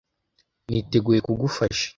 Niteguye 0.69 1.19
kugufasha. 1.27 1.85